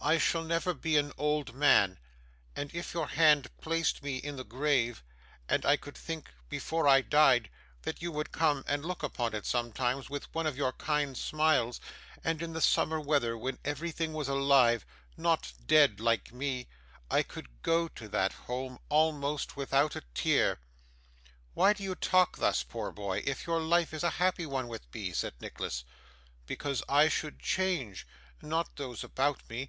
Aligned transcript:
I 0.00 0.16
shall 0.16 0.44
never 0.44 0.72
be 0.72 0.96
an 0.96 1.12
old 1.18 1.54
man; 1.54 1.98
and 2.56 2.74
if 2.74 2.94
your 2.94 3.08
hand 3.08 3.48
placed 3.60 4.02
me 4.02 4.16
in 4.16 4.36
the 4.36 4.44
grave, 4.44 5.02
and 5.50 5.66
I 5.66 5.76
could 5.76 5.98
think, 5.98 6.30
before 6.48 6.88
I 6.88 7.02
died, 7.02 7.50
that 7.82 8.00
you 8.00 8.10
would 8.12 8.32
come 8.32 8.64
and 8.66 8.84
look 8.86 9.02
upon 9.02 9.34
it 9.34 9.44
sometimes 9.44 10.08
with 10.08 10.32
one 10.34 10.46
of 10.46 10.56
your 10.56 10.72
kind 10.72 11.18
smiles, 11.18 11.78
and 12.24 12.40
in 12.40 12.54
the 12.54 12.62
summer 12.62 12.98
weather, 13.00 13.36
when 13.36 13.58
everything 13.66 14.14
was 14.14 14.28
alive 14.28 14.86
not 15.18 15.52
dead 15.66 16.00
like 16.00 16.32
me 16.32 16.68
I 17.10 17.22
could 17.22 17.60
go 17.62 17.86
to 17.88 18.08
that 18.08 18.32
home 18.32 18.78
almost 18.88 19.56
without 19.56 19.94
a 19.94 20.04
tear.' 20.14 20.58
'Why 21.52 21.74
do 21.74 21.82
you 21.82 21.94
talk 21.94 22.38
thus, 22.38 22.62
poor 22.62 22.92
boy, 22.92 23.24
if 23.26 23.46
your 23.46 23.60
life 23.60 23.92
is 23.92 24.04
a 24.04 24.10
happy 24.16 24.46
one 24.46 24.68
with 24.68 24.86
me?' 24.94 25.12
said 25.12 25.34
Nicholas. 25.40 25.84
'Because 26.46 26.82
I 26.88 27.08
should 27.08 27.40
change; 27.40 28.06
not 28.40 28.76
those 28.76 29.04
about 29.04 29.46
me. 29.50 29.66